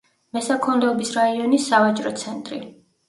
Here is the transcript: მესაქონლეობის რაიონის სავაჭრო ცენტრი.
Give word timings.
მესაქონლეობის 0.37 1.11
რაიონის 1.17 1.67
სავაჭრო 1.75 2.13
ცენტრი. 2.23 2.61